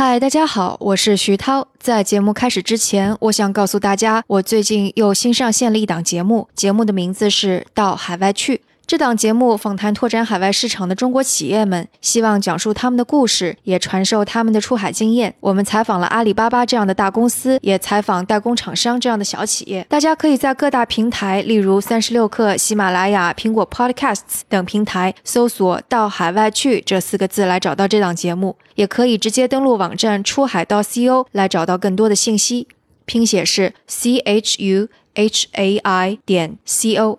[0.00, 1.66] 嗨，大家好，我是徐涛。
[1.80, 8.54] 在节目开始之前，我想告诉大家，我最近又新上线了一档节目，节目的名字是《到海外去》。
[8.88, 15.34] 这档节目访谈拓展海外市场的中国企业们，希望讲述他们的故事，也传授他们的出海经验。
[15.40, 19.84] 我们采访了阿里巴巴这样的大公司，也采访代工厂商这样的小企业。
[19.90, 32.66] 大家可以在各大平台，例如三十六氪、喜马拉雅、苹果 Podcasts 等平台搜索“到海外去”这四个字来找到这档节目，也可以直接登录网站出海到 co 来找到更多的信息。
[33.04, 37.18] 拼写是 c h u h a i 点 c o。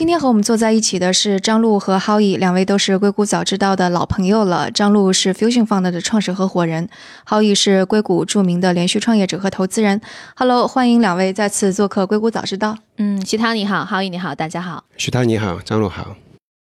[0.00, 4.70] 今天和我们坐在一起的是张璐和浩毅，两位都是硅谷早知道的老朋友了。
[4.70, 6.88] 张璐是 Fusion Fund 的创始合伙人，
[7.24, 10.00] 浩毅是硅谷著名的连续创业者和投资人。
[10.36, 12.78] Hello，欢迎两位再次做客硅谷早知道。
[12.96, 14.84] 嗯，徐涛你好，浩毅你好，大家好。
[14.96, 16.16] 徐涛你好，张璐好。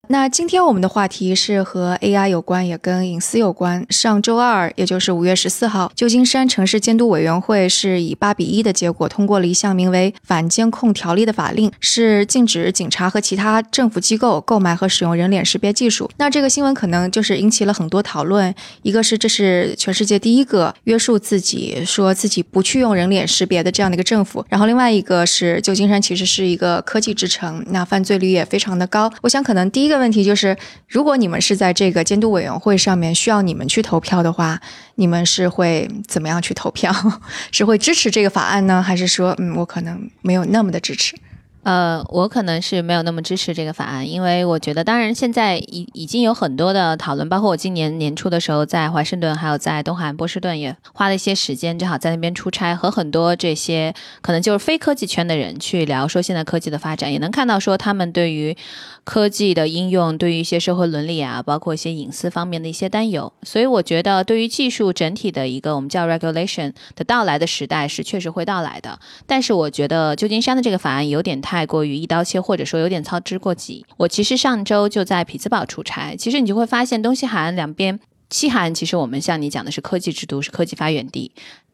[0.08, 3.86] 那今天我们的话题是和 AI 有关，也跟隐私有关。
[3.88, 16.10] 上周二，也就是五月十四号，旧金山城市监督委员会是以八比一的结果通过了一项名为《反监控条例》的法令，是禁止警察和其他政府机构购买和使用人脸识别技术。
[16.18, 18.52] 那这个新闻可能就是引起了很多讨论。
[18.82, 29.10] 一个是这是全世界第一个约束自己说自己不去用人脸识别的这样的一个政府，然后另外一个是旧金山其实是一个科技之城，那犯罪率也非常的高。
[29.22, 30.02] 我想可能第一个。
[30.02, 30.56] 问题就是，
[30.88, 34.60] 如果你们是在这个监督委员会上面需要你们去投票的话，
[34.96, 36.92] 你们是会怎么样去投票？
[37.52, 41.14] 是会支持这个法案呢，还是说，嗯，我可能没有那么的支持？
[41.62, 58.56] 呃，我可能是没有那么支持这个法案，因为我觉得，当然现在已已经有很多的讨论，包括我今年年初的时候在华盛顿，还有在东海岸波士顿也花了一些时间，正好在那边出差，和很多这些可能就是非科技圈的人去聊，说现在科技的发展，也能看到说他们对于
[59.04, 63.32] 科技的应用，对于一些社会伦理啊，包括一些隐私方面的一些担忧。
[63.42, 69.00] 所以我觉得，对于技术整体的一个我们叫 regulation 的到来的时代是确实会到来的。
[69.26, 71.62] 但是我觉得旧金山的这个法案有点太。
[71.72, 73.86] 过于一刀切，或者说有点操之过急。
[73.96, 77.98] 我其实上周就在匹兹堡出差，其实你就会发现东西海岸两边，
[78.28, 81.32] 西海岸其实我们像你讲的是科技之都，是科技发源地。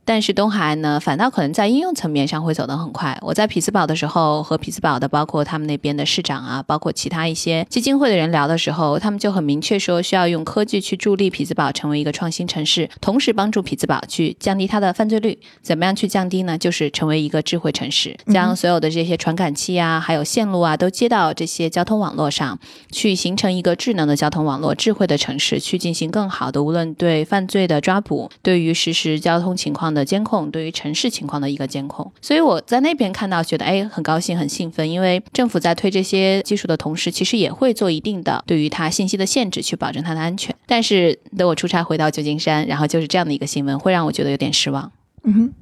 [0.09, 3.19] 但是东海岸呢，反倒可能在应用层面上会走得很快。
[3.21, 15.39] 我在匹兹堡的时候，和匹兹堡的包括他们那边的市长啊，包括其他一些基金会的人聊的时候，他们就很明确说，需要用科技去助力匹兹堡成为一个创新城市，同时帮助匹兹堡去降低它的犯罪率。
[15.61, 16.57] 怎么样去降低呢？
[16.57, 22.59] 就是成为一个智慧城市，将所有的这些传感器啊，还有线路啊，都接到这些交通网络上
[22.91, 29.98] 去，形成一个智能的交通网络，智慧的城市，去进行更好的无论对犯罪的抓捕，对于实时交通情况的。
[29.99, 40.55] 的监控对于城市情况的一个监控，所以我在那边看到，觉得哎，很高兴，很兴奋，因为政府在推这些技术的同时，其实也会做一定的对于它信息的限制，去保证它的安全。
[40.67, 44.91] 但是等我出差回到旧金山，然后就是这样的一个新闻，会让我觉得有点失望。
[45.25, 45.53] 嗯哼。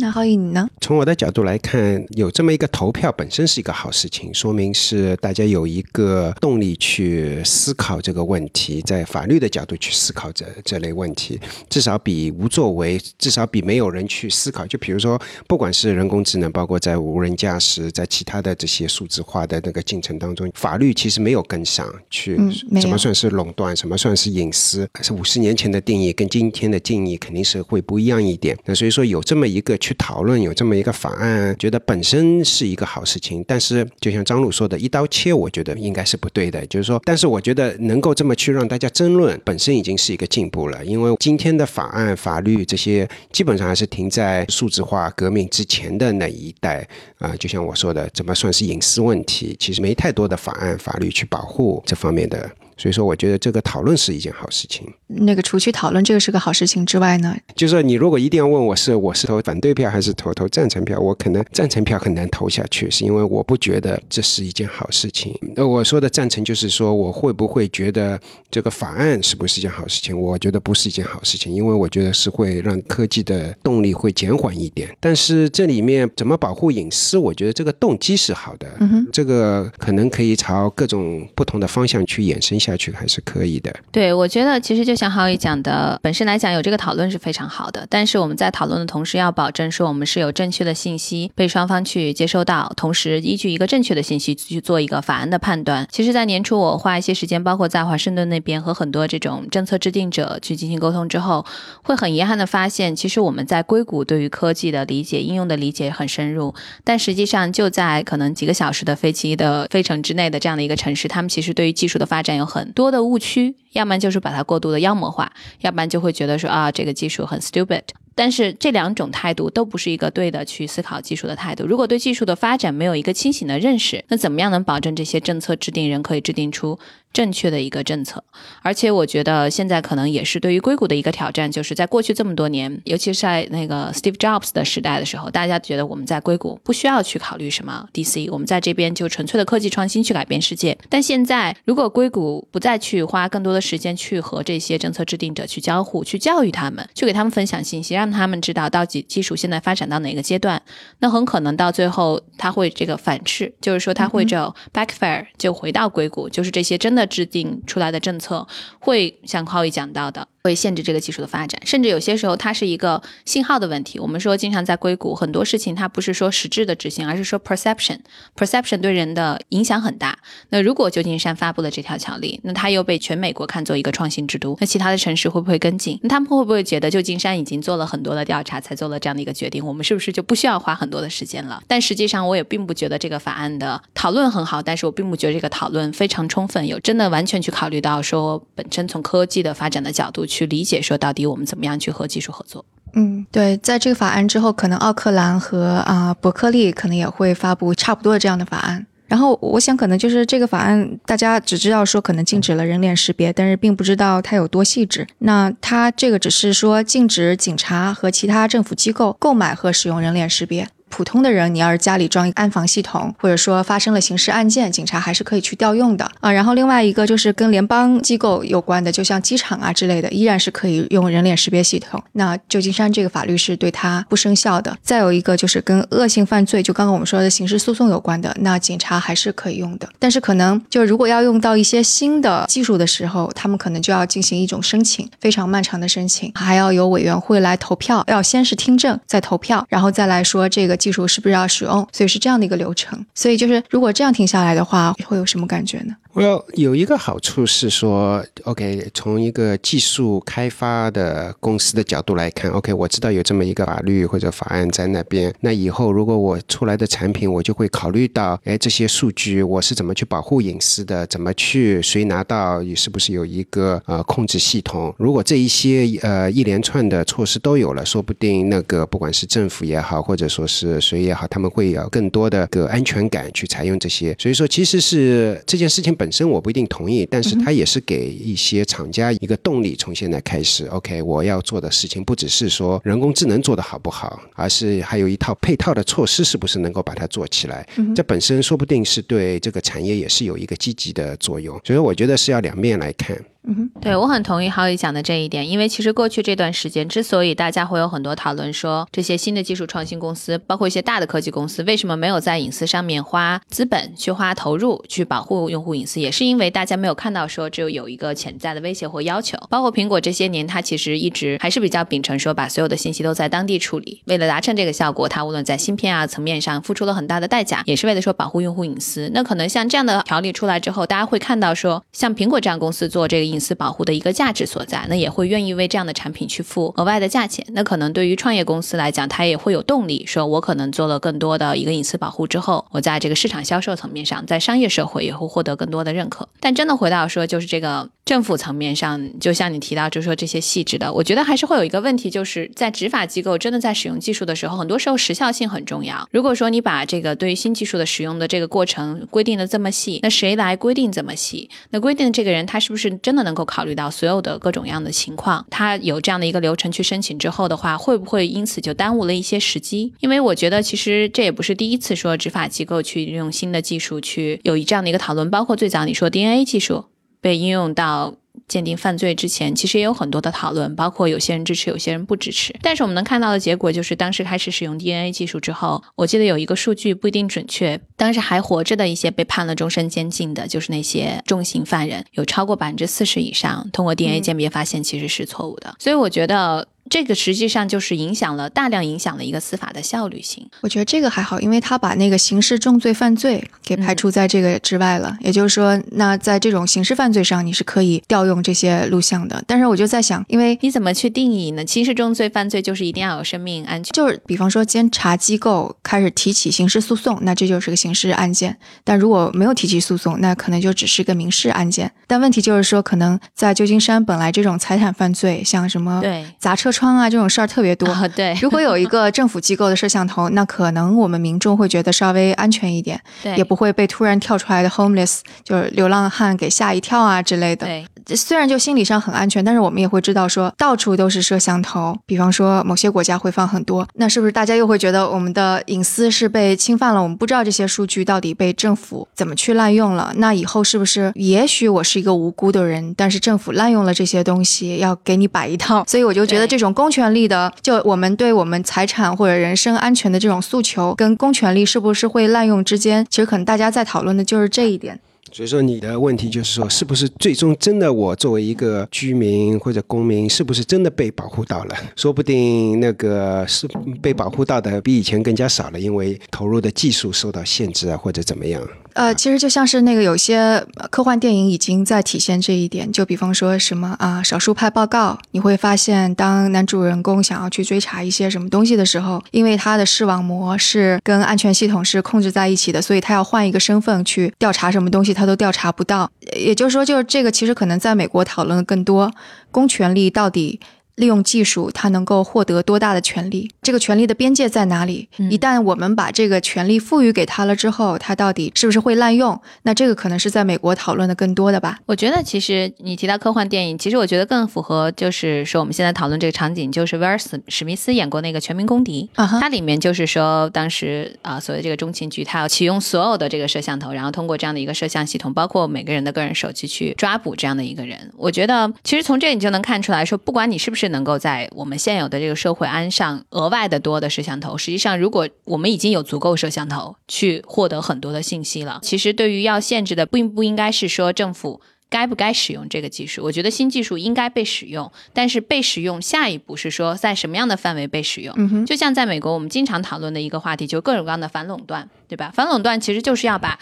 [0.00, 0.66] 那浩宇你呢？
[0.80, 11.38] 从我的角度来看，有这么一个投票本身是一个好事情，说明是大家有一个动力去思考这个问题，在法律的角度去思考这这类问题，
[11.68, 14.66] 至少比无作为，至少比没有人去思考。
[14.66, 22.38] 就比如说，不管是人工智能，包括在无人驾驶，在其他的这些数字化的那个进程当中，法律其实没有跟上去，
[22.80, 28.56] 怎么算是垄断，什么算是隐私，是五十年前的定义跟今天的定义肯定是会不一样一点。
[28.64, 29.76] 那所以说有这么一个。
[29.80, 33.44] 去去讨论有这么一个法案，觉得本身是一个好事情。
[33.48, 36.64] 但是就像张璐说的，一刀切，我觉得应该是不对的。
[36.66, 40.84] 就是说，但是我觉得能够这么去让大家争论，本身已经是一个进步了。
[40.84, 46.86] 因为今天的法案、法律这些，基本上还是停在数字化革命之前的那一代
[47.18, 47.34] 啊。
[47.36, 49.56] 就像我说的，怎么算是隐私问题？
[49.58, 52.48] 其实没太多的法案、法律去保护这方面的。
[52.80, 54.90] 所以说，我觉得这个讨论是一件好事情。
[55.06, 65.38] 那个除去讨论这个是个好事情之外呢，就是你如果一定要问我是我是投反对票还是投投赞成票，我可能赞成票很难投下去，是因为我不觉得这是一件好事情。
[65.54, 68.18] 那我说的赞成就是说我会不会觉得
[68.50, 70.18] 这个法案是不是一件好事情？
[70.18, 74.88] 我觉得不是一件好事情，因为我觉得是会让科技的动力会减缓一点。
[74.98, 77.18] 但是这里面怎么保护隐私？
[77.18, 82.69] 我觉得这个动机是好的，嗯这个可能可以朝各种不同的方向去衍生下。
[82.70, 83.74] 下去还是可以的。
[83.90, 95.86] 对，我觉得其实就像浩宇讲的，本身来讲有这个讨论是非常好的，但是我们在讨论的同时要保证说我们是有正确的信息被双方去接收到，同时依据一个正确的信息去做一个法案的判断。
[95.90, 101.44] 其实，在年初我花一些时间，包括在华盛顿那边和很多这种政策制定者去进行沟通之后，
[101.82, 117.84] 会很遗憾的发现，其实我们在硅谷对于科技的理解、应用的理解很深入，但实际上就在可能几个小时的飞机的飞程之内的这样的一个城市，他们其实对于技术的发展有很很多的误区，要么就是把它过度的妖魔化，要不然就会觉得说啊，这个技术很 stupid。
[118.14, 121.64] 但是这两种态度都不是一个对的去思考技术的态度。
[121.66, 126.78] 如果对技术的发展没有一个清醒的认识，那怎么样能保证这些政策制定人可以制定出？
[127.12, 128.22] 正确的一个政策，
[128.62, 140.78] 而且我觉得现在可能也是对于硅谷的一个挑战，就是在过去这么多年，尤其是在那个 Steve Jobs 的时代的时候，大家觉得我们在硅谷不需要去考虑什么 DC，我们在这边就纯粹的科技创新去改变世界。
[140.88, 150.62] 但现在，如果硅谷不再去花更多的时间去和这些政策制定者去交互、去教育他们、去给他们分享信息，让他们知道到底技术现在发展到哪个阶段，
[151.00, 156.99] 那很可能到最后他会这个反噬，就是说他会就 backfire，就回到硅谷，就是这些真的。
[157.06, 158.46] 制定出来的政策
[158.78, 160.26] 会像浩宇讲到的。
[160.42, 163.98] 会限制这个技术的发展，甚至有些时候它是一个信号的问题。
[163.98, 170.18] 我们说，经常在硅谷很多事情，它不是说实质的执行，而是说 perception，perception 对人的影响很大。
[170.48, 176.00] 那如果旧金山发布了这条条例，那它又被全美国看作一个创新之都，那其他的城市会不会跟进？
[176.02, 179.62] 那他们会不会觉得旧金山已经做了很多的调查，才做了这样的一个决定？
[179.66, 181.62] 我们是不是就不需要花很多的时间了？
[181.68, 190.26] 但实际上，我也并不觉得这个法案的讨论很好，但是我并不觉得这个讨论非常充分，有真的完全去考虑到说本身从科技的发展的角度。
[190.26, 192.64] 去理解说，到底我们怎么样去和技术合作？
[192.94, 198.84] 嗯，对，在这个法案之后，可能奥克兰和啊伯克利可能也会发布差不多的这样的法案。
[199.06, 205.06] 然后，我想可能就是这个法案，大家只知道说可能禁止了人脸识别，但是并不知道它有多细致。
[205.18, 210.68] 那它这个只是说禁止警察和其他政府机构购买和使用人脸识别。
[210.90, 216.30] 普通的人，你要是家里装一个安防系统，或者说发生了刑事案件，警察还是可以去调用的啊。
[216.30, 222.02] 然后另外一个就是跟联邦机构有关的，就像机场啊之类的，依然是可以用人脸识别系统。
[222.12, 224.76] 那旧金山这个法律是对它不生效的。
[224.82, 229.88] 再有一个就是跟恶性犯罪，就刚刚我们说的刑事诉讼有关的，那警察还是可以用的。
[230.00, 240.79] 但是可能就如果要用到一些新的技术的时候，他们可能就要进行一种申请，非常漫长的申请，还要有委员会来投票，要先是听证再投票，然后再来说这个。
[240.80, 241.86] 技术是不是要使用？
[241.92, 243.06] 所以是这样的一个流程。
[243.14, 245.94] 所以就是，如果这样停下来的话，会有什么感觉呢？
[246.12, 255.32] 我要有一个好处是说，OK，从一个技术开发的公司的角度来看，OK，我知道有这么一个法律或者法案在那边。
[255.38, 261.06] 那以后如果我出来的产品，我就会考虑到，哎，这些数据我是怎么去保护隐私的？
[261.06, 262.60] 怎么去谁拿到？
[262.60, 264.92] 你是不是有一个呃控制系统？
[264.98, 274.14] 如果这一些呃一连串的措施都有了，说不定那个不管是政府也好，或者说是谁也好，他们会有更多的个安全感去采用这些。
[274.18, 275.96] 所以说，其实是这件事情。
[275.96, 279.74] 本身我不一定同意，但是它也是给一些厂家一个动力。
[279.74, 287.66] 从现在开始，OK，我要做的事情不只是说人工智能做的好不好，而是还有一套配套的措施，是不是能够把它做起来？
[287.96, 291.58] 这本身说不定是对这个产业也是有一个积极的作用。
[291.64, 293.16] 所以我觉得是要两面来看。
[293.42, 309.38] 嗯，对我很同意浩宇讲的这一点，因为其实过去这段时间，之所以大家会有很多讨论，说这些新的技术创新公司，包括一些大的科技公司，为什么没有在隐私上面花资本去花投入去保护用户隐私，也是因为大家没有看到说只有有一个潜在的威胁或要求。
[309.48, 314.02] 包括苹果这些年，它其实一直还是比较秉承说把所有的信息都在当地处理。
[314.04, 319.10] 为了达成这个效果，它无论在芯片啊层面上付出了很大的代价，也是为了说保护用户隐私。
[319.14, 324.10] 那可能像这样的条例出来之后，大家会看到说，像苹果这样公司做这个隐私保护的一个。
[324.12, 327.46] 价值所在，那也会愿意为这样的产品去付额外的价钱。
[327.52, 336.28] 那可能对于创业公司来讲，它也会有动力，说我可能做了更多的一个隐私保护之后，我在这个市场销售层面上，在商业社会也会获得更多的认可。
[336.40, 346.06] 但真的回到说，就是这个政府层面上，就像你提到，就是说这些细致的，我觉得还是会有一个问题，就是在执法机构真的在使用技术的时候，很多时候时效性很重要。
[346.10, 351.48] 如果说你把这个对于新技术的使用的这个过程规定的这么细，那谁来规定这么细？
[351.70, 353.90] 那规定的这个人他是不是真的能够考虑到？
[353.90, 359.92] 所有的各种样的情况，他有这样的一个流程去申请之后的话，会不会因此就耽误了一些时机？
[360.00, 366.84] 因为我觉得其实这也不是第一次说执法机构去用新的技术去有一这样的一个讨论，包括最早你说 DNA 技术
[367.20, 368.14] 被应用到。
[368.50, 372.52] 鉴定犯罪之前，其实也有很多的讨论，包括有些人支持，有些人不支持。
[372.60, 385.76] 但是我们能看到的结果就是，当时开始使用 DNA 技术之后，我记得有一个数据不一定准确，当时还活着的一些被判了终身监禁的，就是那些重刑犯人，有超过百分之四十以上通过 DNA 鉴别发现其实是错误的。
[385.78, 386.66] 所以我觉得。
[386.90, 390.46] 这个实际上就是影响了大量影响了一个司法的效率性。
[390.60, 395.16] 我觉得这个还好，因为他把那个刑事重罪犯罪给排除在这个之外了。
[395.20, 399.40] 也就是说，那在这种刑事犯罪上，你是可以调用这些录像的。
[399.46, 401.64] 但是我就在想，因为你怎么去定义呢？
[401.64, 408.56] 刑事重罪犯罪就是一定要有生命安全，就是比方说监察机构开始提起刑事诉讼，那这就是个刑事案件。
[408.82, 411.92] 但如果没有提起诉讼，那可能就只是个民事案件。
[412.08, 416.72] 但问题就是说，可能在旧金山本来这种财产犯罪，像什么对砸车。
[416.80, 417.86] 窗啊，这种事儿特别多。
[418.16, 427.66] 对，如果有一个政府机构的摄像头，那可能我们民众会觉得稍微安全一点， 对，也不会被突然跳出来的 homeless 就是流浪汉给吓一跳啊之类的。
[427.66, 427.86] 对。
[428.16, 437.00] 虽然就心理上很安全，但是我们也会知道说到处都是摄像头，比方说某些国家会放很多，那是不是大家又会觉得我们的隐私是被侵犯了？
[437.00, 440.12] 我们不知道这些数据到底被政府怎么去滥用了？
[440.16, 445.84] 那以后是不是也许我是一个无辜的人，但是政府滥用了这些东西要给你摆一套？
[445.86, 454.98] 所以我就觉得这种公权力的，就我们对我们财产或者人身安全的这种诉求，跟公权力是不是会滥用之间，其实可能大家在讨论的就是这一点。
[455.32, 461.76] 所以说你的问题就是说，是不是最终真的我作为一个居民或者公民，是不是真的被保护到了？
[461.96, 463.68] 说不定那个是
[464.02, 468.60] 被保护到的比以前更加少了，因为投入的技术受到限制啊，或者怎么样？
[468.94, 485.14] 呃，其实就像是那个有些科幻电影已经在体现这一点，就比方说什么啊，少数派报告，你会发现当男主人公想要去追查一些什么东西的时候，因为他的视网膜是跟安全系统是控制在一起的，所以他要换一个身份去调查什么东西。
[485.20, 489.12] 他都调查不到，也就是说，就是这个其实可能在美国讨论的更多，
[489.50, 490.58] 公权力到底。
[490.96, 493.50] 利用技术，他能够获得多大的权利？
[493.62, 495.08] 这个权利的边界在哪里？
[495.30, 499.40] 一旦我们把这个权利赋予给他了之后，他到底是不是会滥用？
[499.62, 501.78] 那这个可能是在美国讨论的更多的吧？
[501.86, 509.08] 我觉得，其实你提到科幻电影，其实我觉得更符合，就是说我们现在讨论这个场景，就是威尔史史密斯演过那个《全民公敌》，
[509.40, 518.12] 它里面就是说，当时啊，所谓这个中情局，它要启用所有的这个摄像头，然后通过这样的一个摄像系统，包括每个人的个人手机去抓捕这样的一个人。
[518.16, 520.79] 我觉得，其实从这你就能看出来说，不管你是不是。
[520.88, 533.22] 能够在我们现有的这个社会安上额外的多的摄像头，实际上，如果我们已经有足够摄像头去获得很多的信息了，其实对于要限制的，并不应该是说政府该不该使用这个技术。
[533.24, 538.34] 我觉得新技术应该被使用，但是被使用下一步是说在什么样的范围被使用。
[538.38, 542.32] 嗯就像在美国，我们经常讨论的一个话题，就各种各样的反垄断，对吧？
[542.34, 543.58] 反垄断其实就是要把。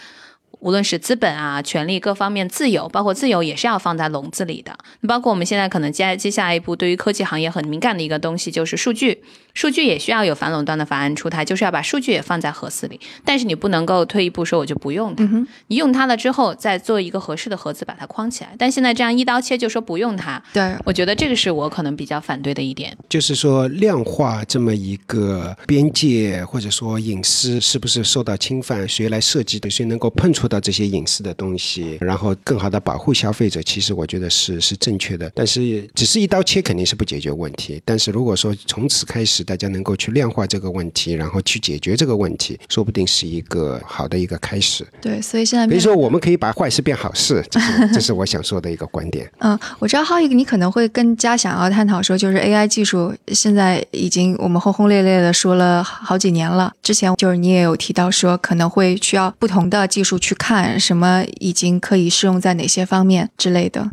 [0.59, 4.77] 无论是资本啊、权利各方面自由，包括自由也是要放在笼子里的。
[5.07, 9.23] 包括我们现在可能接接下一步，对于科技行业很敏感的一个东西就是数据。
[9.59, 12.97] 数据也需要有反垄断的法案出台，就是要把数据也放在盒子里。
[13.25, 15.25] 但是你不能够退一步说我就不用它，
[15.67, 18.55] 你用它了之后再做一个合适的盒子把它框起来。
[18.57, 22.97] 但现在这样一刀切就说不用它，对我觉得这个是我可能比较反对的一点。
[23.09, 35.29] 就是说量化这么一个边界或者说隐私是不是受到侵犯，谁来设计的，谁能够碰触到这些隐私的东西，然后更好的保护消费者，其实我觉得是是正确的。
[35.35, 37.81] 但是只是一刀切肯定是不解决问题。
[37.83, 44.85] 但是如果说从此开始，大家能够去量化这个问题，然后去解决这个问题，说不定是一个好的一个开始。
[45.01, 49.27] 对，所以现在比如说，我们可以把坏事变好事， 这是这是我想说的一个观点。
[49.39, 56.71] 嗯，我知道浩一，你可能会更加想要探讨说，就是 AI 技术现在已经我们轰轰烈烈的说了好几年了。
[56.83, 63.89] 之前就是你也有提到说，可能会需要不同的技术去看什么已经可以适用在哪些方面之类的。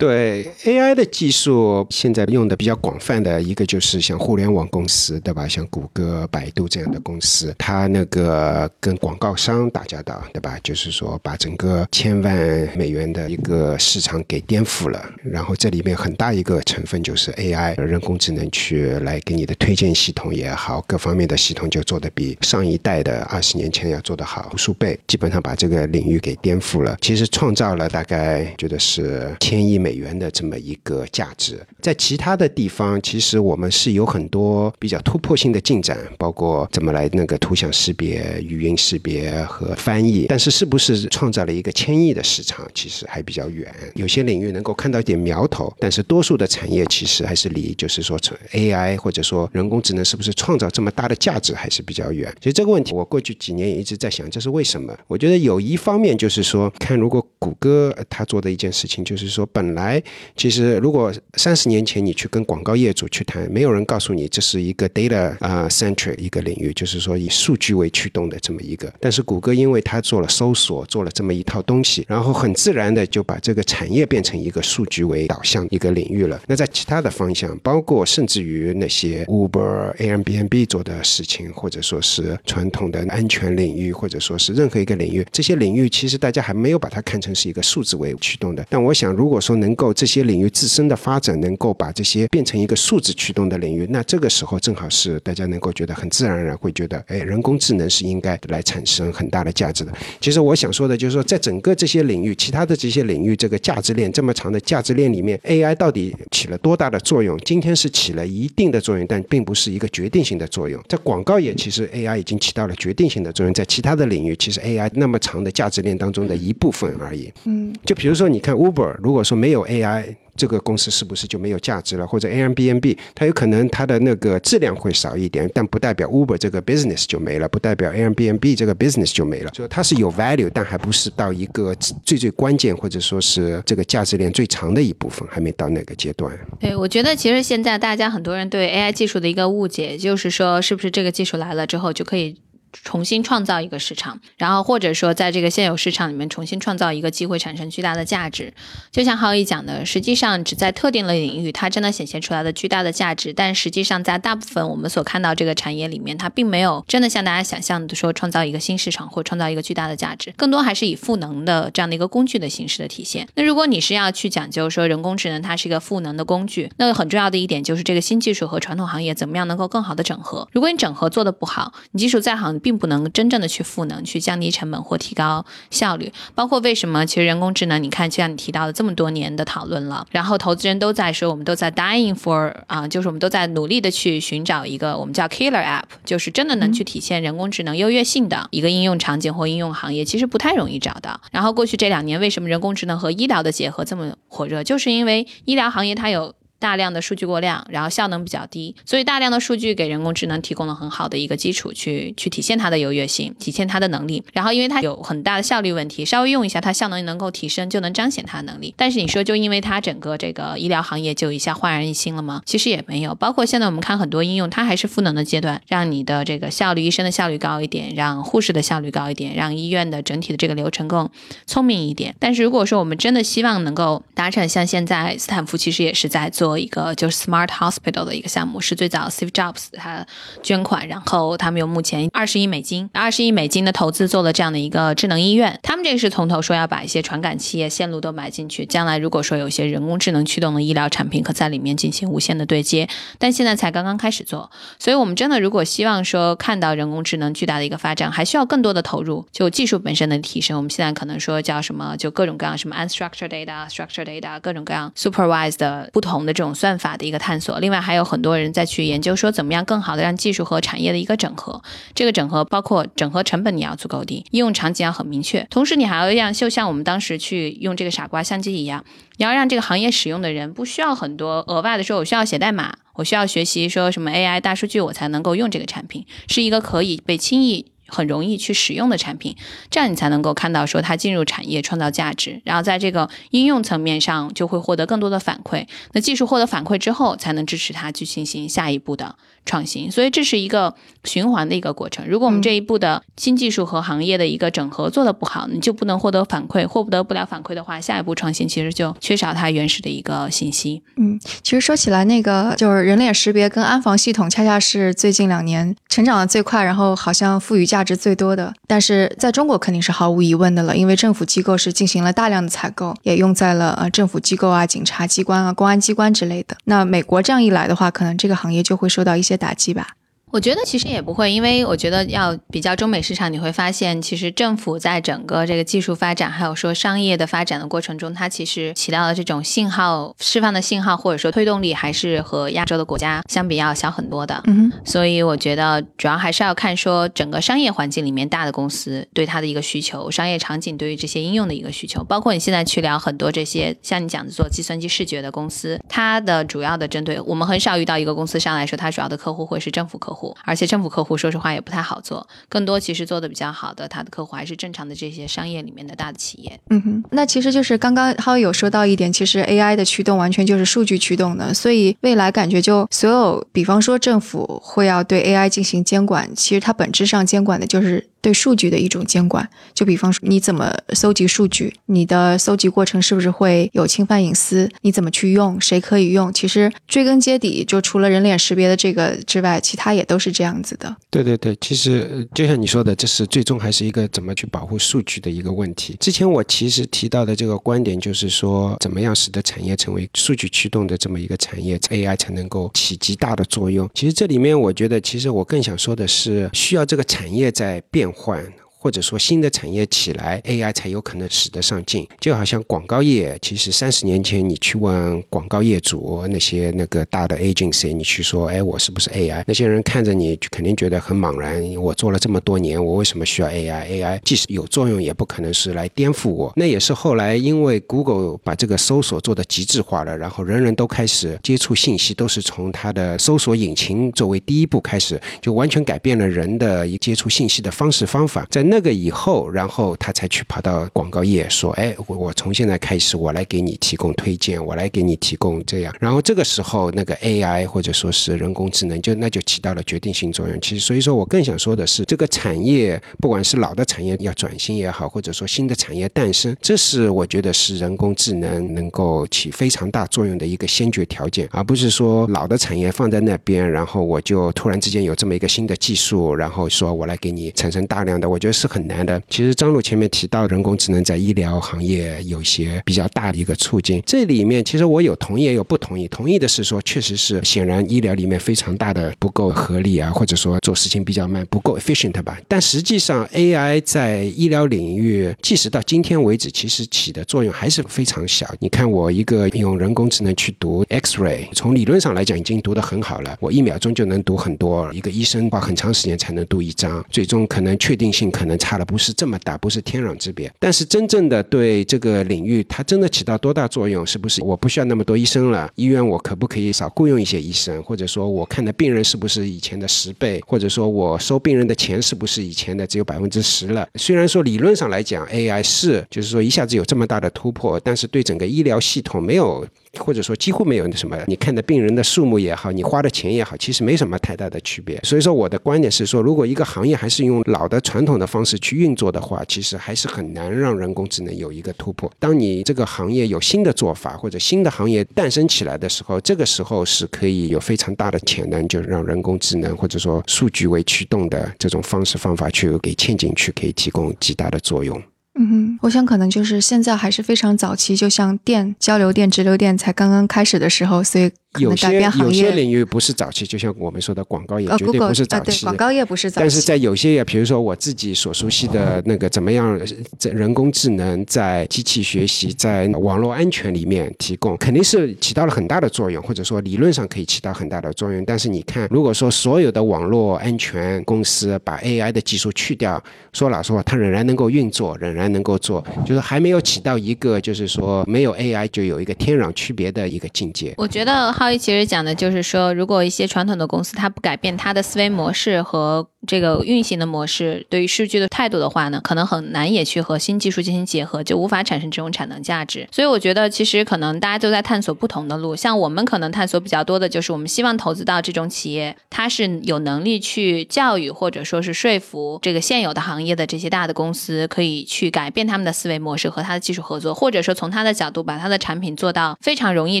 [0.02, 5.46] 对 AI 的技术，现在用的比较广泛的一个就是像互联网公司，对吧？
[5.46, 10.58] 像谷歌、百度这样的公司，它那个跟广告商打交道，对吧？
[10.64, 12.36] 就是说把整个千万
[12.76, 15.00] 美元的一个市场给颠覆了。
[15.22, 26.98] 然后这里面很大一个成分就是 AI 人工智能去来给你的推荐系统也好，各方面的系统就做的比上一代的二十年前要做的好无数倍，基本上把这个领域给颠覆了。
[27.00, 29.91] 其实创造了大概觉得是千亿美。
[29.92, 40.24] 美元的这么一个价值，在其他的地方，其实我们是有很多比较突破性的进展，包括怎么来那个图像识别、语音识别和翻译。
[40.30, 43.70] 但是，是不是创造了一个千亿的市场，其实还比较远。
[43.94, 52.34] 有些领域能够看到一点苗头，但是多数的产业其实还是离，就是说从 AI 或者说人工智能是不是创造这么大的价值还是比较远。
[52.40, 54.96] 所以这个问题，我过去几年也一直在想，这是为什么？
[55.06, 59.81] 我觉得有一方面就是说，看如果谷歌他做的一件事情，就是说本来。
[59.82, 60.02] 来，
[60.36, 68.92] 其实如果三十年前你去跟广告业主去谈，没有人告诉你这是一个 data 啊 centric 一个领域，就是说以数据为驱动的这么一个。
[69.00, 76.40] 但是谷歌因为它做了搜索，做了这么一套东西，然后很自然的就把这个产业变成一个数据为导向一个领域了。
[76.46, 88.64] 那在其他的方向，包括甚至于那些 Uber、Airbnb 做的事情，或者说是传统的安全领域，或者说是任何一个领域，这些领域其实大家还没有把它看成是一个数字为驱动的。
[88.68, 99.92] 但我想，如果说能够这些领域自身的发展能够把这些变成一个数字驱动的领域，那这个时候正好是大家能够觉得很自然而然会觉得，哎，人工智能是应该来产生很大的价值的。
[100.20, 107.38] 其实我想说的就是说，在整个这些领域，其他的这些领域，这个价值链这么长的价值链里面，AI 到底起了多大的作用？
[107.44, 110.82] 今天是起了一定的作用，但并不是一个决定性的作用。
[110.88, 117.32] 在广告业，其实 AI 已经起到了决定性的作用；在其他的领域，其实 AI 那么长的价值链当中的一部分而已。
[117.44, 120.16] 嗯，就比如说，你看 Uber，如果说没有有 AI。
[120.34, 122.06] 这个公司是不是就没有价值了？
[122.06, 129.50] 或者 Airbnb，它有可能它的那个质量会少一点，但不代表 Uber 这个 business 就没了，不代表 Airbnb 这个 business 就没了。
[129.54, 136.34] 所以它是有 value，但还不是到一个最最关键，或者说是这个价值链最长的一部分，还没到那个阶段。
[136.58, 142.40] 对，我觉得其实现在大家很多人对 AI 技术的一个误解，就是说是不是这个技术来了之后就可以。
[142.72, 148.52] 重新创造一个市场，然后或者说在这个现有市场里面重新创造一个机会，产生巨大的价值。
[148.90, 153.32] 就像浩毅讲的，实际上只在特定的领域，它真的显现出来的巨大的价值。
[153.32, 163.28] 但实际上，在大部分我们所看到这个产业里面，它并没有真的像大家想象的说创造一个新市场或创造一个巨大的价值，更多还是以赋能的这样的一个工具的形式的体现。
[163.34, 170.48] 那如果你是要去讲究说人工智能它是一个赋能的工具，那很重要的一点就是这个新技术和传统行业怎么样能够更好的整合。
[170.52, 191.20] 如果你整合做的不好，你技术再好，并不能真正的去赋能，去降低成本或提高效率，包括为什么其实人工智能，你看就像你提到的这么多年的讨论了，然后投资人都在说，我们都在 dying for 啊，就是我们都在努力的去寻找一个我们叫 killer app，就是真的能去体现人工智能优越性的一个应用场景或应用行业，其实不太容易找到。
[191.30, 196.34] 然后过去这两年，为什么人工智能和医疗的结合这么火热，就是因为医疗行业它有。
[196.62, 204.22] 大量的数据过量，然后效能比较低，所以大量的数据给人工智能提供了很好的一个基础，去去体现它的优越性，体现它的能力。
[204.32, 208.72] 然后因为它有很大的效率问题，稍微用一下它效能能够提升，就能彰显它的能力。
[208.76, 212.40] 但是你说就因为它整个这个医疗行业就一下焕然一新了吗？
[212.46, 213.12] 其实也没有。
[213.16, 221.10] 包括现在我们看很多应用，它还是赋能的阶段，让你的这个效率，医生的效率高一点，让护士的效率高一点，让医院的整体的这个流程更
[221.46, 222.14] 聪明一点。
[222.20, 230.06] 但是如果说我们真的希望能够达成像现在斯坦福其实也是在做一个就是 Smart Hospital 的一个项目，是最早 Steve Jobs 他
[230.42, 235.58] 捐款，然后他们有目前二十亿美金，二十亿美金的投资做了这样的一个智能医院。
[235.62, 242.88] 他们这个是从头说要把一些传感器、线路都埋进去，将来如果说有一些人工智能驱动的医疗产品，可在里面进行无线的对接。
[243.18, 250.56] 但现在才刚刚开始做，所以我们真的如果希望说看到人工智能巨大的一个发展，还需要更多的投入，就技术本身的提升。
[250.56, 256.92] 我们现在可能说叫什么，就各种各样什么 unstructured data、structured data，各种各样 supervised 的不同的这种算法。
[256.92, 261.62] 的一个探索，另外还有很多人在去研究说怎么样更好的让技术和产业的一个整合。
[261.94, 268.84] 这个整合包括整合成本你要足够低，应用场景要很明确，同时你还要让就像我们当时去用这个傻瓜相机一样，
[269.16, 277.71] 你要让这个行业使用的人不需要很多额外的说，我需要写代码，我需要学习说什么 AI 大数据，我才能够用这个产品，是一个可以被轻易。
[277.94, 279.36] 很容易去使用的产品，
[279.70, 285.66] 这样你才能够看到说它进入产业创造价值，然后在这个应用层面上就会获得更多的反馈。
[285.92, 289.90] 那技术获得反馈之后，才能支持它去进行下一步的创新。
[289.90, 290.74] 所以这是一个
[291.04, 292.06] 循环的一个过程。
[292.08, 300.82] 如果我们这一步的新技术和行业的一个整合做得不好，你就不能获得反馈，获得不了反馈的话，下一步创新其实就缺少它原始的一个信息。
[300.96, 307.82] 嗯，其实说起来，那个就是人脸识别跟安防系统，恰恰是最近两年成长的最快，然后好像赋予价。
[307.82, 316.56] 价值最多的，但是在中国肯定是毫无疑问的了，因为政府机构是进行了大量的采购，也用在了呃政府机构啊、警察机关啊、公安机关之类的。
[316.66, 319.96] 那美国这样一来的话，可能这个行业就会受到一些打击吧。
[320.32, 334.40] 我觉得其实也不会，因为我觉得要比较中美市场，你会发现，其实政府在整个这个技术发展，还有说商业的发展的过程中，它其实起到的这种信号释放的信号，或者说推动力，还是和亚洲的国家相比要小很多的。
[334.46, 350.21] 嗯，所以我觉得主要还是要看说整个商业环境里面大的公司对它的一个需求，商业场景对于这些应用的一个需求，包括你现在去聊很多这些像你讲的做计算机视觉的公司，它的主要的针对我们很少遇到一个公司上来说，它主要的客户会是政府客户。
[350.44, 356.60] 而且政府客户说实话也不太好做，更多其实做的比较好的，他的客户还是正常的这些商业里面的大的企业。
[356.70, 369.46] 嗯哼，那其实就是刚刚浩有说到一点，其实 AI 的驱动完全就是数据驱动的，所以未来感觉就所有，比方说政府会要对 AI 进行监管，其实它本质上监管的就是对数据的一种监管。
[369.74, 374.70] 就比方说你怎么搜集数据，你的搜集过程是不是会有侵犯隐私？
[374.80, 375.60] 你怎么去用？
[375.60, 376.32] 谁可以用？
[376.32, 380.96] 其实追根结底，就除了人脸识别的这个之外，其他也都是这样子的。
[381.10, 385.96] 对对对，其实就像你说的，这是最终还是一个怎么去保护数据的一个问题。
[385.98, 393.88] 之前我其实提到的这个观点，就是说怎么样使得产业成为数据驱动的这么一个产业，AI 才能够起极大的作用。
[393.94, 398.61] 其实这里面，我觉得其实我更想说的是，需要这个产业在变换。
[398.82, 402.04] 或者说新的产业起来，AI 才有可能使得上劲。
[402.18, 409.44] 就好像广告业，其实三十年前你去问广告业主那些那个大的 agency，你去说，哎，我是不是 AI？
[409.46, 411.62] 那些人看着你，肯定觉得很茫然。
[411.76, 416.52] 我做了这么多年，我为什么需要 AI？AI 即使有作用，也不可能是来颠覆我。
[416.56, 428.44] 那也是后来因为 Google 把这个搜索做的极致化了，然后人人都开始接触信息，都是从它的搜索引擎作为第一步开始，就完全改变了人的一接触信息的方式方法。
[428.50, 440.58] 在那个以后，然后他才去跑到广告业说：“哎，我我从现在开始，我来给你提供推荐，我来给你提供这样。”然后这个时候，那个 AI 或者说是人工智能，就那就起到了决定性作用。
[440.62, 459.20] 其实，所以说我更想说的是，这个产业不管是老的产业要转型也好，或者说新的产业诞生，这是我觉得是人工智能能够起非常大作用的一个先决条件，而不是说老的产业放在那边，然后我就突然之间有这么一个新的技术，然后说我来给你产生大量的，我觉得是很难的。
[459.28, 466.06] 其实张璐前面提到人工智能在医疗行业有些比较大的一个促进，这里面其实我有同意也有不同意。
[466.08, 472.38] 同意的是说，确实是显然医疗里面非常大的不够合理啊，或者说做事情比较慢，不够 efficient 吧。
[472.46, 478.46] 但实际上 AI 在医疗领域，即使到今天为止，其实起的作用还是非常小。
[478.60, 490.52] 你看我一个用人工智能去读 X-ray，从理论上来讲已经读得很好了，我一秒钟就能读很多，一个医生花很长时间才能读一张，最终可能确定性可能差的不是这么大，不是天壤之别。
[490.58, 494.06] 但是真正的对这个领域，它真的起到多大作用？
[494.06, 495.70] 是不是我不需要那么多医生了？
[495.74, 497.82] 医院我可不可以少雇佣一些医生？
[497.82, 500.40] 或者说我看的病人是不是以前的十倍？
[500.46, 503.88] 或者说我收病人的钱是不是以前的只有百分之十了？
[503.96, 509.66] 虽然说理论上来讲，AI 是就是说一下子有这么大的突破，但是对整个医疗系统没有。
[509.98, 514.98] 或者说几乎没有什么，你看的病人的数目也好，你花的钱也好，其实没什么太大的区别。
[515.02, 522.10] 所以说我的观点是说，如果一个行业还是用老的传统的方方式去运作的话，其实还是很难让人工智能有一个突破。
[522.18, 535.00] 当你这个行业有新的做法或者新的行业诞生起来的时候，这个时候是可以有非常大的潜能，就让人工智能或者说数据为驱动的这种方式方法去给嵌进去，可以提供极大的作用。
[535.38, 542.52] 嗯哼，我想可能就是现在还是非常早期，就像电、交流电、直流电才刚刚开始的时候，所以有些有些。
[542.52, 545.64] 领域不是早期，就像我们说的广告业呃绝对，Google 不是早期。
[545.64, 549.80] 广告业不是早期，但是在有些业，比如说我自己所熟悉的那个怎么样，
[550.18, 558.22] 在人工智能在机器学习、在网络安全里面提供，肯定是起到了很大的作用，或者说理论上可以起到很大的作用。
[558.26, 570.74] 但是你看，如果说所有的网络安全公司把 AI 的技术去掉，说老实话，它仍然能够运作，仍然能够做，就是还没有起到一个就是说没有 AI 就有一个天壤区别的一个境界。
[570.76, 582.88] 我觉得浩一其实讲的就是说，如果一些传统的公司它不改变它的思维模式和这个运行的模式，对于数据的态度的话呢，可能很难也去和新技术进行结合，就无法产生这种产能价值。
[582.92, 600.00] 所以我觉得其实可能大家都在探索不同的路，像我们可能探索比较多的就是我们希望投资到这种企业，它是有能力去教育或者说是说服这个现有的行业的这些大的公司，可以去改变他们的思维模式和它的技术合作，或者说从它的角度把它的产品做到非常容易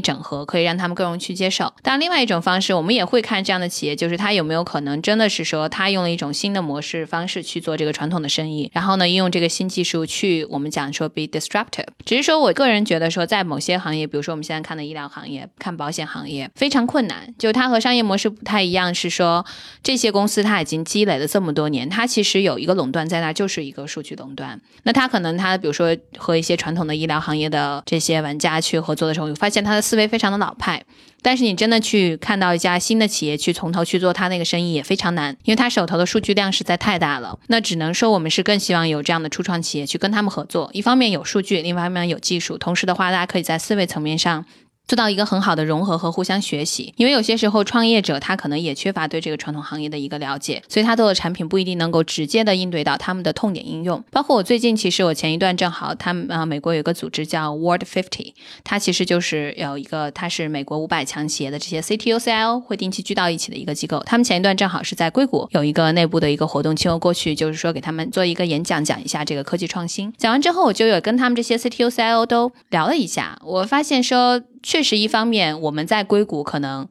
[0.00, 1.72] 整合，可以让他们更容易去接受。
[1.82, 11.86] 当然，另外一种方式，我们也会看这样的企业，就是它有没有可能真的是说，它用了一种新的模式方式去做这个传统的生意，然后呢，应用这个新技术去我们讲说 be disruptive。
[12.04, 17.34] 只是说我个人觉得说，在某些行业，比如说我们现在看的医疗行业、看保险行业，非常困难。
[17.38, 19.44] 就它和商业模式不太一样，是说
[19.82, 24.60] 这些公司它已经积累了这么多年，它其实有一个垄断在那儿，就是一个数据垄断。
[24.82, 30.82] 那它可能它比如说和一些传统的医疗行业的这些玩家去合作的时候，发现它的思维非常的老派。
[31.22, 37.38] 但是你真的去看到一家新的企业去从头去做他那个生意也非常难，因为他手头的数据量实在太大了。
[37.46, 44.44] 那只能说我们是更希望有这样的初创企业去跟他们合作，一方面有数据，另一方面有技术，同时的话，大家可以在思维层面上。
[44.88, 54.02] 做到一个很好的融合和互相学习，因为有些时候创业者他可能也缺乏对这个传统行业的一个了解，所以他做的产品不一定能够直接的应对到他们的痛点应用。
[54.10, 64.02] 包括我最近，其实我前一段正好，他们啊，美国有一个组织叫 World Fifty，它其实就是有一个，它是美国五百强企业的这些 CTO、CIO 会定期聚到一起的一个机构。
[64.04, 70.12] 他们前一段正好是在硅谷有一个内部的一个活动，请我过去，就是说给他们做一个演讲，讲一下这个科技创新。
[70.18, 74.42] 讲完之后，我就有跟他们这些 CTO、CIO 都聊了一下，我发现说。
[74.62, 76.88] 确实，一方面我们在硅谷可能。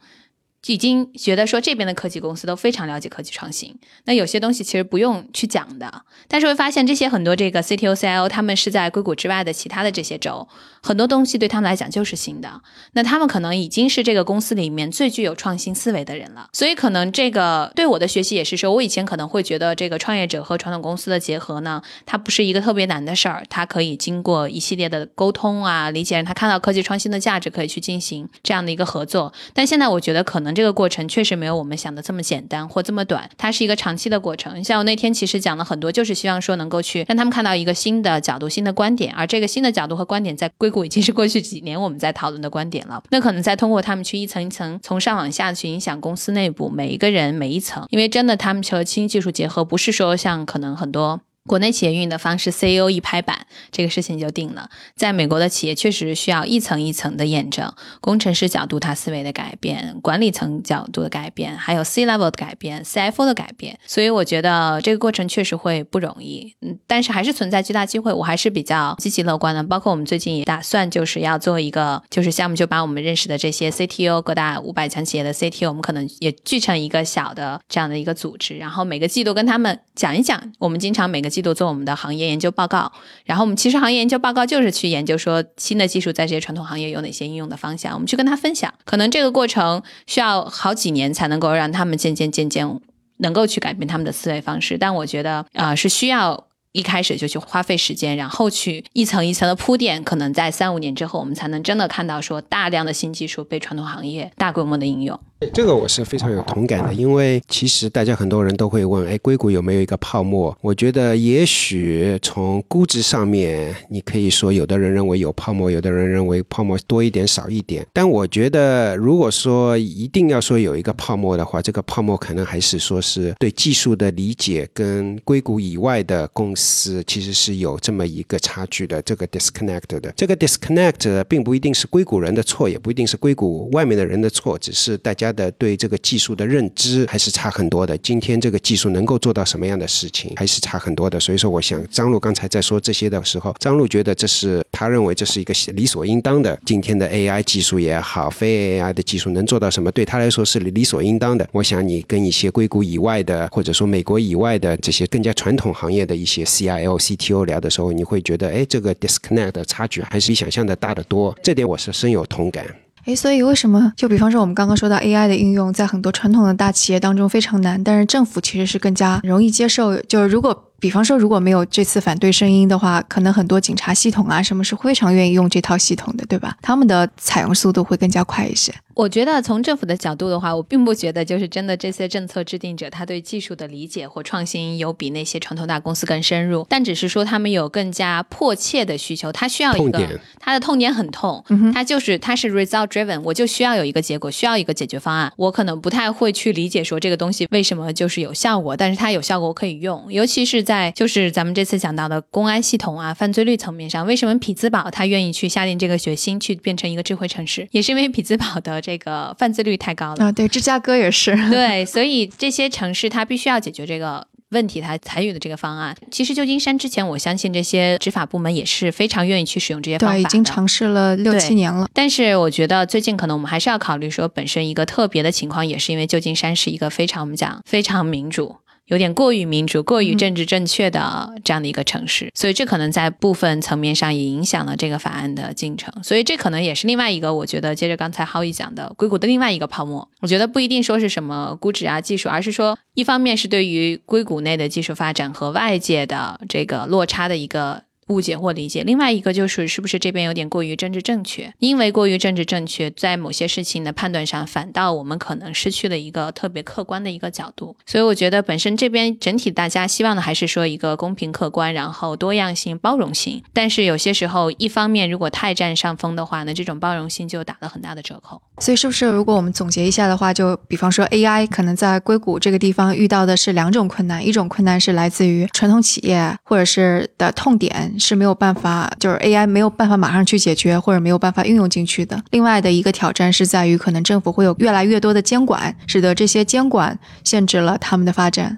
[0.67, 10.47] 已经觉得说这边的科技公司都非常了解科技创新，那有些东西其实不用去讲的，但是会发现这些很多这个 CTO、CIO 他们是在硅谷之外的其他的这些州，
[10.81, 12.61] 很多东西对他们来讲就是新的，
[12.93, 30.51] 那他们可能已经是这个公司里面最具有创新思维的人了，所以可能这个对我的学习也是说，我以前可能会觉得这个创业者和传统公司的结合呢，它不是一个特别难的事儿，它可以经过一系列的沟通啊，理解让他看到科技创新的价值，可以去进行这样的一个合作，但现在我觉得可能。
[30.53, 34.61] 这个过程确实没有我们想的这么简单或这么短，它是一个长期的过程。
[34.63, 43.03] 像我那天其实讲了很多，就是希望说能够去让他们看到一个新的角度、新的观点，而这个新的角度和观点在规股已经是过去几年我们在讨论的观点了。
[43.11, 51.21] 那可能再通过他们去一层一层从上往下去影响公司内部每一个人每一层，因为真的他们去和新技术结合，不是说像可能很多。
[51.47, 54.69] 国内企业运营的方式，CEO 一拍板，这个事情就定了。
[54.95, 63.79] 在美国的企业确实需要一层一层的验证，工程师角度他思维的改变，管理层角度的改变，还有 C level 的改变，CFO 的改变。
[63.87, 69.63] 所以我觉得这个过程确实会不容易，嗯，但是还是存在巨大机会，我还是比较积极乐观的。
[69.63, 81.30] 包括我们最近也打算就是要做一个就是项目，就把我们认识的这些 CTO 各大五百强企业的 CTO，我们可能也聚成一个小的这样的一个组织，然后每个季度跟他们讲一讲，我们经常每个。
[81.31, 82.91] 季度做我们的行业研究报告，
[83.25, 88.71] 然后我们其实行业研究报告就是去研究说新的技术在这些传统行业有哪些应用的方向，我们去跟他分享。
[88.85, 92.79] 可能这个过程需要好几年才能够让他们渐渐渐渐
[93.17, 105.19] 能够去改变他们的思维方式，但我觉得啊是需要一开始就去花费时间，然后去一层一层的铺垫，可能在三五年之后，我们才能真的看到说大量的新技术被传统行业大规模的应用。
[105.53, 110.55] 这个我是非常有同感的，因为其实大家很多人都会问，哎，硅谷有没有一个泡沫？
[110.61, 117.83] 我觉得也许从估值上面，你可以说有的人认为有泡沫，有的人认为泡沫多一点少一点。
[117.91, 126.60] 但我觉得，如果说一定要说有一个泡沫的话，这个泡沫可能还是说是对技术的理解跟硅谷以外的公司
[127.07, 130.13] 其实是有这么一个差距的，这个 disconnect 的。
[130.15, 135.31] 这个 disconnect 并不一定是硅谷人的错，也不一定是硅谷外面的人的错，只是大家。
[135.31, 137.97] 的对这个技术的认知还是差很多的。
[137.99, 141.17] 今天这个技术能够做到什么样的事情，还是差很多的。
[141.17, 146.59] 所以说，我想张璐刚才在说这些的时候，张璐觉得这是他认为这是一个理所应当的。
[146.65, 151.47] 今天的 AI 技术也好，非 AI 的技术能做到什么，对他来说是理所应当的。
[151.53, 161.33] 我想你跟一些硅谷以外的，或者说美国以外的这些更加传统行业的一些 CILCTO 聊的时候，你会觉得，哎，这个 disconnect 的差距还是比想象的大得多。
[161.41, 162.65] 这点我是深有同感。
[163.05, 169.97] 哎，所以为什么就比方说我们刚刚说到 AI 的应用，在很多传统的大企业当中非常难，但是政府其实是更加容易接受。
[170.01, 176.57] 就是如果比方说如果没有这次反对声音的话，可能很多警察系统啊什么是非常愿意用这套系统的，对吧？
[176.59, 178.73] 他们的采用速度会更加快一些。
[178.93, 195.31] 我觉得从政府的角度的话，我并不觉得就是真的这些政策制定者他对技术的理解或创新有比那些传统大公司更深入，但只是说他们有更加迫切的需求，他需要一个他的痛点很痛，他就是他是 result driven，我就需要有一个结果，需要一个解决方案。
[195.37, 208.97] 我可能不太会去理解说这个东西为什么就是有效果，但是它有效果我可以用，尤其是在就是咱们这次讲到的公安系统啊、犯罪率层面上，为什么匹兹堡他愿意去下定这个决心去变成一个智慧城市，也是因为匹兹堡的这。
[209.01, 210.31] 个犯罪率太高了啊！
[210.31, 211.35] 对，芝加哥也是。
[211.49, 215.95] 对，所以这些城市它必须要解决这个问题，它采取的这个方案。
[216.11, 221.89] 其实旧金山之前，我相信这些执法部门也是非常愿意去使用这些方法对，已经尝试了六七年了。
[221.93, 228.57] 但是我觉得最近可能我们还是要考虑说，本身一个特别的情况，也是因为旧金山是一个非常我们讲非常民主。
[228.91, 235.93] 有点过于民主、过于政治正确的这样的一个城市，所以这可能在部分层面上也影响了这个法案的进程。
[236.03, 240.05] 所以这可能也是另外一个，我觉得接着刚才浩宇讲的硅谷的另外一个泡沫。
[240.19, 247.83] 我觉得不一定说是什么估值啊、技术，而是说一方面是对于硅谷内的技术发展和外界的这个落差的一个。
[248.11, 248.83] 误解或理解。
[248.83, 251.51] 另外一个就是是不是这边有点过于政治正确？
[251.59, 257.75] 因为过于政治正确，在某些事情的判断上，反倒我们可能失去了一个特别客观的一个角度。
[257.85, 263.41] 所以我觉得本身这边整体大家希望的还是说一个公平客观，然后多样性、包容性。
[263.53, 268.41] 但是有些时候，一方面如果太占上风的话，那这种包容性就打了很大的折扣。
[268.59, 282.21] 所以是不是如果我们总结一下的话，就比方说 AI 可能在硅谷这个地方遇到的是两种困难，一种困难是来自于传统企业或者是的痛点是没有办法，就是 AI 没有办法马上去解决或者没有办法运用进去的。
[282.31, 288.57] 另外的一个挑战是在于可能政府会有越来越多的监管，使得这些监管限制了他们的发展。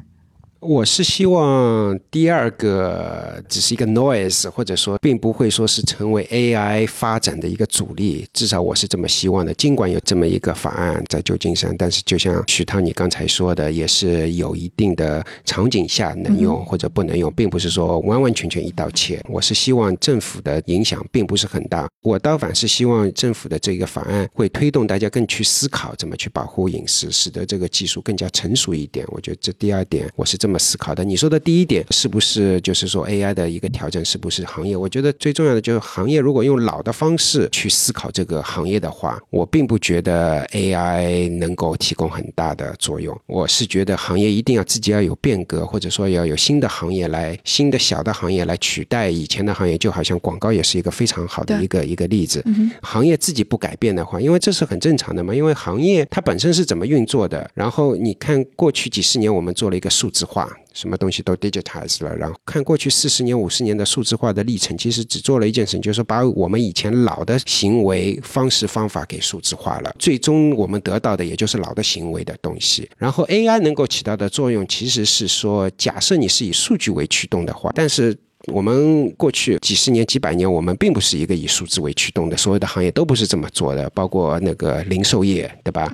[0.65, 9.53] 我是希望第二个只是一个 noise，或者说并不会说是成为 AI 发展的一个阻力，至少我是这么希望的。
[9.55, 19.21] 尽管有这么一个法案在旧金山，但是就像徐涛你刚才说的，也是有一定的场景下能用或者不能用，并不是说完完全全一刀切。
[19.27, 29.05] 我是希望政府的影响并不是很大，我倒反是希望政府的这个法案会推动大家更去思考怎么去保护隐私，使得这个技术更加成熟一点。
[29.09, 30.52] 我觉得这第二点我是这么。
[30.59, 34.75] 思考的，你说的第一点是不是就是说 AI 的一个调整是不是行业？
[34.75, 43.17] 我觉得最重要的就是行业如果用老的方式去思考这个行业的话，我并不觉得 AI 能够提供很大的作用。
[43.25, 52.43] 我是觉得行业一定要自己要有变革，或者说要有新的行业来新的小的行业来取代以前的行业，就好像广告也是一个非常好的一个一个例子。
[52.81, 57.49] 行业自己不改变的话，因为这是很正常的嘛，因为行业它本身是怎么运作的。
[57.53, 60.42] 然后你看过去几十年我们做了一个数字化。
[60.73, 69.95] 什么东西都 digitize 了，然后看过去四十年、五十年的数字化的历程，其实只做了一件事，就是把我们以前老的行为方式方法给数字化了。
[69.99, 72.89] 最终我们得到的也就是老的行为的东西。
[72.97, 78.17] 然后 AI 能够起到的作用，其实是说，假设你是以数据为驱动的话，但是。
[78.51, 85.91] 我们过去几十年、几百年，我们并不是一个以数字为驱动的，所有的行业都不是这么做的，包括那个零售业，对吧？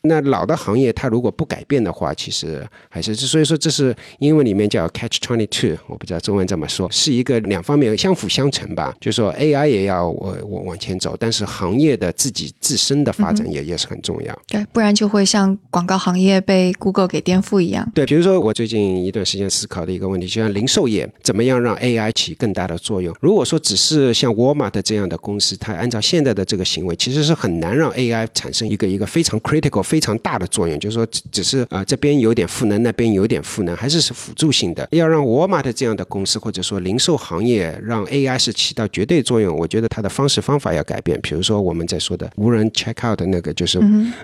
[0.00, 8.92] 那老的行业它如果不改变的话，其实还是所以说这是英文里面叫 catch twenty two，我不知道中文怎么说，是一个两方面相辅相成吧。
[9.00, 14.36] 就是说 AI 也要我我往前走，但是行业的自己自身的发展也也是很重要。
[14.48, 17.88] 对，不然就会像广告行业被 Google 给颠覆一样。
[17.94, 23.14] 对，比如说我最近一段时间思考的一个问题，就像零售业怎么样让 AI AI 起更大的作用。
[23.20, 30.78] 如果说只是像沃尔玛的这样的公司，它按照现在的这个行为，其实是很难让 AI 产生一个一个非常 critical、非常大的作用。
[30.78, 34.88] 就是说，只是啊这边有点赋能，那边有点赋能，还是是辅助性的。
[34.92, 41.20] 要让沃尔玛的这样的公司，或者说零售行业，让 AI 是起到绝对作用，我觉得它的方式方法要改变。
[41.20, 43.78] 比如说我们在说的无人 check out 的那个，就是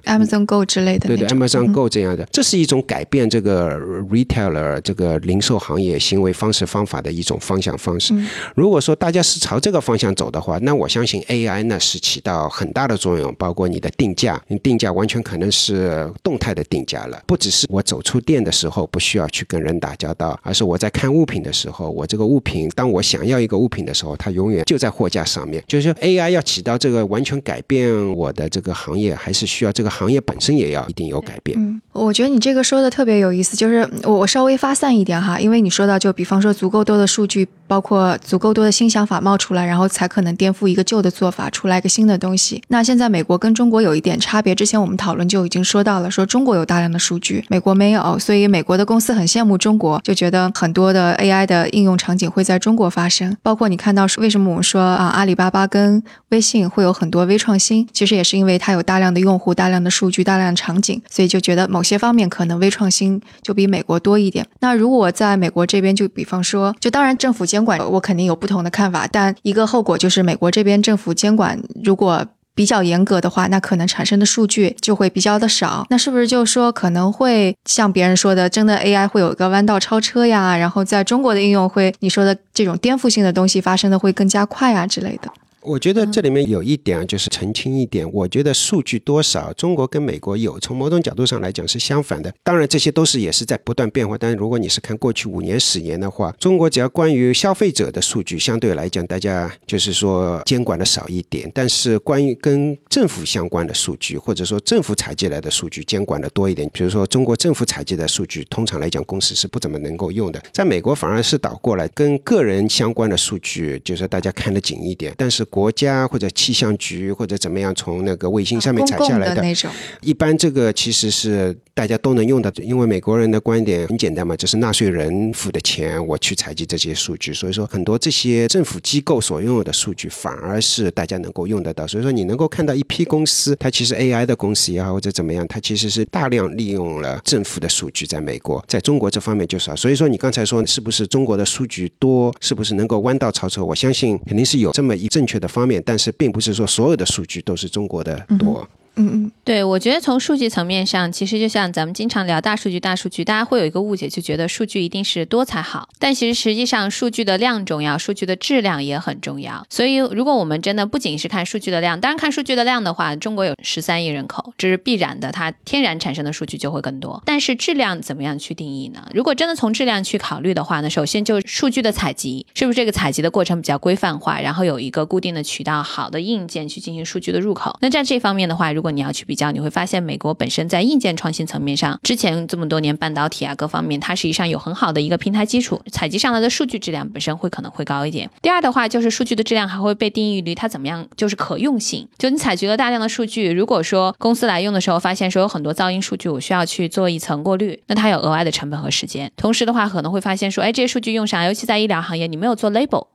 [0.05, 3.79] Amazon Go 之类的，对对，Amazon Go 这样的，这是一种改变这个
[4.11, 8.15] retailer 这个零售行业行为方式方法的一种方向方式。
[8.55, 25.63] 如果说大家是朝这个方向走的话，那我相信 AI 呢是起到很大的作用，包括你的定价，你定价完全可能是动态的定价了，不只是我走出店的时候不需要去跟人打交道，而是我在看物品的时候，我这个物品当我想要一个物品的时候，它永远就在货架上面。
[25.67, 31.59] 就是说 AI 要起到这个完全改变我的这个行业，还是需要这个行业本身也要一定有改变。
[31.59, 38.17] 嗯，我觉得你这个说的特别有意思，就是我稍微发散一点哈，因为你说到就比方说足够多的数据，包括。
[38.19, 42.63] 足够多的新想法冒出来，然后才可能颠覆一个旧的做法，出来一个新的东西。
[42.69, 53.35] 那现在美国跟中国有一点差别，之前我们讨论就已经说到了，说中国有大量的数据，美国没有，所以美国的公司很羡慕中国，就觉得很多的 AI 的应用场景会在中国发生。
[53.43, 64.47] 包括你看到为什么我们说啊，阿里巴巴跟微信会有很多微创新，其实也是因为它有大量的用户、大量的数据、大量的场景，所以就觉得某些方面可能微创新就比美国多一点。
[64.61, 67.79] 那如果在美国这边，就比方说，就当然政府府监管。
[67.79, 75.87] 我肯定有不同的看法，但一个后果就是美国这边政府监管如果比较严格的话，那可能产生的数据就会比较的少。
[75.91, 80.57] 那是不是就说可能会像别人说的，真的 AI 会有一个弯道超车呀？
[80.57, 85.31] 然后在中国的应用会你说的这种颠覆性的东西发生的会更加快啊之类的？
[85.69, 92.33] 我觉得这里面有一点就是澄清一点，我觉得数据多少，中国跟美国有从某种角度上来讲是相反的。
[92.43, 94.17] 当然这些都是也是在不断变化。
[94.17, 101.51] 但是如果你是看过去五年、十年的话，中国只要关于消费者的数据，相对来讲大家就是说监管的少一点。
[101.55, 106.67] 但是关于跟政府相关的数据，或者说政府采集来的数据，监管的多一点。
[106.73, 110.43] 比如说中国政府采集的数据，通常来讲公司是不怎么能够用的。
[110.51, 115.13] 在美国反而是倒过来，跟个人相关的数据，就是大家看得紧一点。
[115.19, 119.71] 但是国国家或者气象局或者怎么样从那个卫星上面采下来的那种。
[120.01, 131.87] 一般这个其实是大家都能用的，因为美国人的观点很简单嘛，就是纳税人付的钱，我去采集这些数据，所以说很多这些政府机构所拥有的数据反而是大家能够用得到。
[131.87, 139.77] 所以说你能够看到一批公司，它其实 AI 的公司也好或者怎么样，它其实是大量利用了政府的数据，在美国，在中国这方面就少。
[139.77, 143.63] 所以说你刚才说是不是中国的数据多，是不是能够弯道超车？
[143.63, 148.69] 我相信肯定是有这么一正确的方面，但是并不是说所有的数据都是中国的多。
[149.01, 155.89] 嗯，对，我觉得从数据层面上，其实就像咱们经常聊大数据，大数据，大家会有一个误解，就觉得数据一定是多才好。
[156.01, 159.65] 但其实实际上，数据的量重要，数据的质量也很重要。
[159.71, 167.23] 所以，如果我们真的不仅是看数据的量，当然看数据的量的话，中国有十三亿人口，这是必然的，它天然产生的数据就会更多。
[167.25, 169.09] 但是质量怎么样去定义呢？
[169.15, 177.79] 如果真的从质量去考虑的话呢，首先就数据的采集，是不是这个采集的过程比较规范化，然后有一个固定的渠道、好的硬件去进行数据的入口？
[177.81, 179.69] 那在这方面的话，如果你要去比较，你会。
[179.69, 188.29] 发现美国本身在硬件创新层面上，之前这么多年半导体啊各方面，它实际上有很好的一个平台基础，采集上来的数据质量本身会可能会高一点。
[188.41, 192.09] 第二的话，就是数据的质量还会被定义于它怎么样，就是可用性。
[192.17, 199.31] 就你采集了大量的数据，如果说公司来用的时候，发现说有很多噪音数据，我需要去做一层过滤，那它有额外的成本和时间。
[199.37, 203.07] 同时的话，可能会发现说，哎，这些数据用上，尤其在医疗行业，你没有做 label。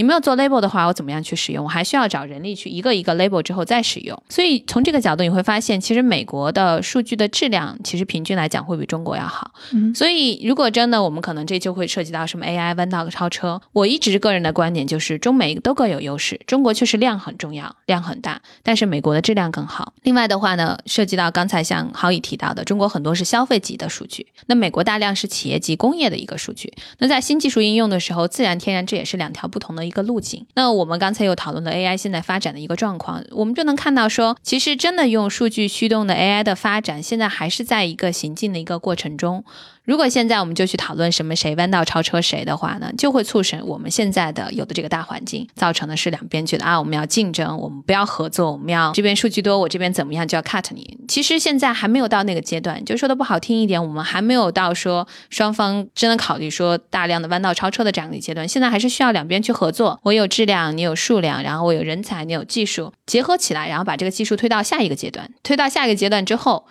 [0.00, 1.62] 你没有做 label 的话，我怎么样去使用？
[1.62, 4.18] 我还需要找人力去一个一个 label 之后再使用。
[4.30, 9.52] 所以从这个角度，你会发现，其实美国的数据的质量，其实平均来讲会比中国要好。
[9.74, 13.60] 嗯，所以如果真的，我们可能这就会涉及到什么 AI 弯道超车。
[13.74, 16.40] 我一直个人的观点就是，中美都各有优势。
[16.46, 19.92] 中国确实量很重要，量很大，但是美国的质量更好。
[20.04, 26.72] 另外的话呢，涉及到刚才像郝宇提到的，中国很多是消费级的数据，那美国大量是企业级工业的一个数据。
[27.00, 30.46] 那在新技术应用的时候，自然天然这也是两条不同的一个路径。
[30.54, 39.44] 那我们刚才又讨论了 AI 现在发展的一个状况，我们就能看到说，其实真的用数据驱动的 AI 的发展，现在还是在一个行进的一个过程中。
[39.90, 50.96] 如果现在我们就去讨论什么谁弯道超车谁的话呢，就会促成我们现在的有的这个大环境，造成的是两边觉得啊，我们要竞争，我们不要合作，我们要这边数据多，我这边怎么样就要 cut 你。
[51.08, 58.46] 其实现在还没有到那个阶段，就说的不好听一点，我们还没有到说双方真的考虑说大量的弯道超车的这样的阶段。
[58.46, 66.64] 现在还是需要两边去合作，我有质量，你有数量，然后我有人才，你有技术，结合起来，然后把这个技术推到下一个阶段，推到下一个阶段之后。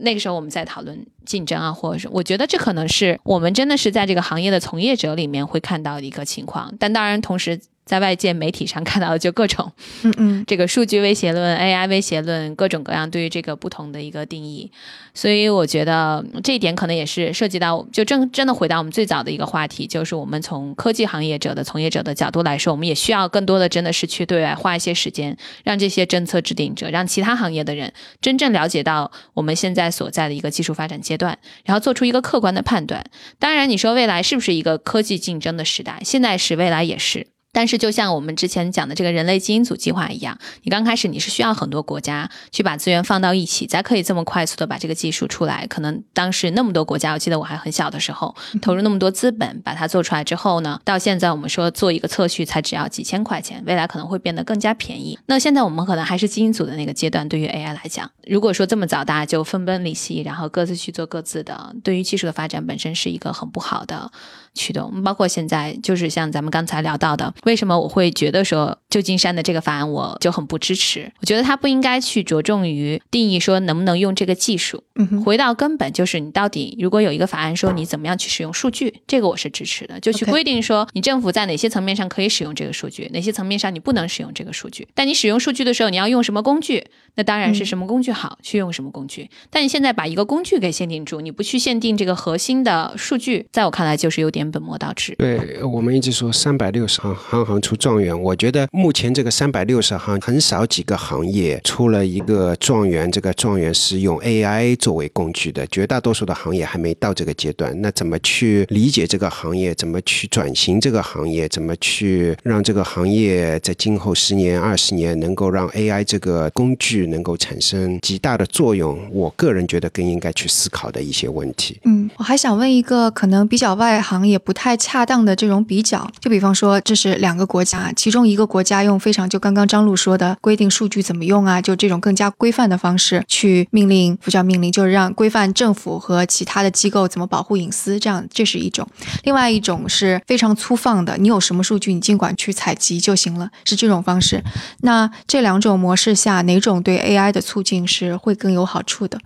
[0.00, 7.60] 那个时候我们在讨论竞争啊，或者是我觉得这可能是我们真的是在这个行业的从业者里面会看到的一个情况，但当然同时。
[7.84, 9.72] 在外界媒体上看到的就各种，
[10.02, 14.70] 嗯嗯， 这个数据威胁论、AI 威胁论，各种各样对于这个不同的一个定义，
[15.14, 33.04] 所以我觉得这一点可能也是涉及到，就真真的回到我们最早的一个话题，就是我们从科技行业者的从业者的角度来说，我们也需要更多的真的是去对外花一些时间，让这些政策制定者，让其他行业的人真正了解到我们现在所在的一个技术发展阶段，然后做出一个客观的判断。
[33.38, 36.00] 当然，你说未来是不是一个科技竞争的时代？
[36.04, 37.33] 现在是，未来也是。
[37.54, 45.64] 但是，就像我们之前讲的这个人类基因组计划一样，你刚开始你是需要很多国家去把资源放到一起，才可以这么快速的把这个技术出来。
[45.68, 55.16] 可能当时那么多国家，我记得我还很小的时候，投入那么多资本把它做出来之后呢，到现在我们说做一个测序才只要几千块钱，未来可能会变得更加便宜。
[55.26, 64.10] 那现在我们可能还是基因组的那个阶段，对于 AI 来讲，如果说这么早大家就分崩离析，然后各自去做各自的，对于技术的发展本身是一个很不好的。
[64.54, 71.10] 驱动，包括现在就是像咱们刚才聊到的，为什么我会觉得说旧金山的这个法案我就很不支持？
[71.20, 74.82] 我觉得它不应该去着重于定义说能不能用这个技术，
[75.24, 84.86] 回到根本就是你到底如果有一个法案说你怎么样去使用数据，这个我是支持的，就去规定说你政府在哪些层面上可以使用这个数据，哪些层面上你不能使用这个数据。
[84.94, 86.86] 但你使用数据的时候，你要用什么工具？
[87.16, 89.28] 那当然是什么工具好，去用什么工具。
[89.50, 95.14] 但你现在把一个工具给限定住，你不去限定这个核心的数据，在我看来就是有点本末倒置。
[95.18, 98.20] 对我们一直说三百六十行，行行出状元。
[98.20, 103.08] 我觉得目前这个三百六十行，很少几个行业出了一个状元。
[103.12, 107.72] 这个状元是用 AI 作为工具的，绝大多数的行业还没到这个阶段。
[107.80, 109.72] 那怎么去理解这个行业？
[109.74, 111.48] 怎么去转型这个行业？
[111.48, 117.03] 怎么去让这个行业在今后十年、二十年能够让 AI 这个工具？
[117.06, 121.78] 能够产生极大的作用，我个人觉得更应该去思考的一些问题。
[121.84, 138.86] 嗯，我还想问一个可能比较外行也不太恰当的这种比较，就比方说这是两个国家，其中一个国家用非常就刚刚张璐说的规定数据怎么用啊，就这种更加规范的方式去命令，不叫命令，就是让规范政府和其他的机构怎么保护隐私，这样这是一种；
[139.22, 144.42] 另外一种是非常粗放的，你有什么数据你尽管去采集就行了，是这种方式。
[144.80, 149.18] 那这两种模式下，哪种对 AI 的促进是会更有好处的？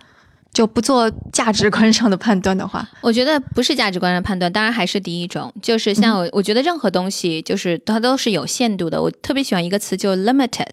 [0.51, 8.99] 就不做价值观上的判断的话，我觉得不是价值观上判断，当然还是第一种，就是像我，我觉得任何东西就是它都是有限度的。
[8.99, 10.65] 我特别喜欢一个词，就 limited。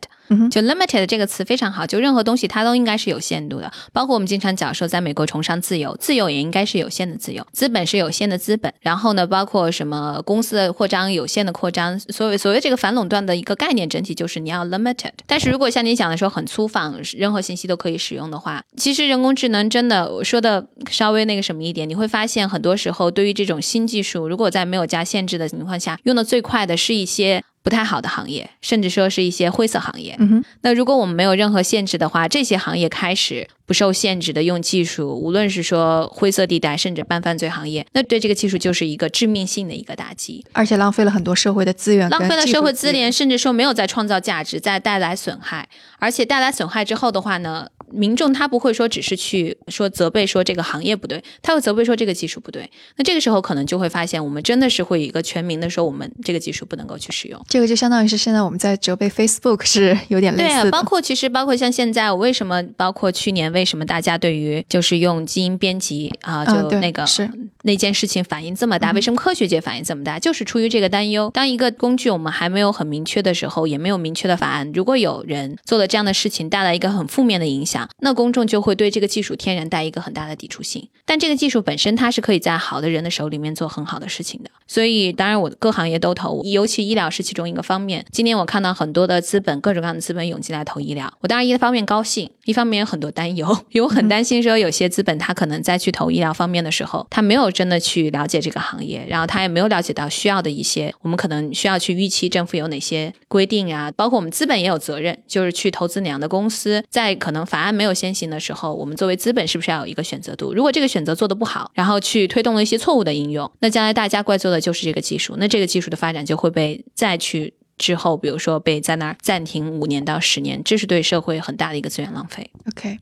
[0.51, 15.13] 就 limited 这个词非常好，就任何东西它都应该是有限度的，包括我们经常讲说，在美国崇尚自由，自由也应该是有限的自由，资本是有限的资本，然后呢，包括什么公司的扩张有限的扩张，所谓所谓这个反垄断的一个概念，整体就是你要 limited。
[15.27, 27.43] 但是如果像你讲的说很粗放，任何信息都可以使用的话，其实人工智能真的说的稍微那个什么一点，你会发现很多时候对于这种新技术，如果在没有加限制的情况下，用的最快的是一些。
[27.67, 30.15] 不太好的行业，甚至说是一些灰色行业。
[30.21, 43.13] 嗯哼，那如果我们没有任何限制的话，这些行业开始不受限制的用技术，无论是说灰色地带，甚至半犯罪行业，那对这个技术就是一个致命性的一个打击，而且浪费了很多社会的资源，浪费了社会资源。
[43.13, 52.71] 甚至说没有在创造价值，在带来损害，而且带来损害之后的话呢，民众他不会说只是去说责备说这个行业不对，他会责备说这个技术不对。
[52.97, 57.41] 那这个时候可能就会发现，我们真的是会一个全民的说，我们这个技术不能够去使用。
[57.49, 60.71] 这个就相当于是现在我们在责备 Facebook 是有点类对啊，似的。
[60.71, 67.29] 包括其实包括像现在，我为什么包括去年为什么大家对于就是用基因编辑啊，就那个、是
[67.63, 68.93] 那件事情反应这么大？
[68.93, 70.19] 为什么科学界反应这么大？
[70.19, 71.31] 就是出于这个担忧。
[71.33, 80.87] 当一个工具我们还没有很明确的时候，也没有明确的法案，如果有人做了这样的事情，带来一个很负面的影响，那公众就会对这个技术天然带一个很大的抵触性。
[81.07, 84.51] 但这个技术本身它是可以在好的人的手里面做很好的事情的。
[84.67, 88.05] 所以当然我各行业都投，尤其医疗是其中一个方面。
[88.11, 110.53] 今年我看到很多的资本，各种各样的资本涌进来投医疗，我当然一方面高兴，一方面有很多担忧， 因为我很担心说有些资本他可能在去投医疗方面的时候，他没有真的去了解这个行业，然后他也没有了解到需要的一些，我们可能需要去预期政府有哪些规定啊，包括我们资本也有责任，就是去投资哪样的公司，在可能法案没有先行的时候，我们作为资本是不是要有一个选择度？
[110.55, 117.55] 如果这个选择做得不好，然后去推动了一些错误的应用，那将来大家怪罪的就是这个技术，那这个技术的发展就会被再去。
[117.79, 122.51] 之后，比如说被在那儿暂停五年到十年，这是对社会很大的一个资源浪费。
[122.69, 122.99] OK，